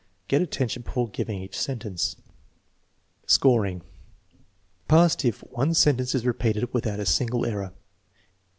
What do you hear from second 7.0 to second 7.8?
single error.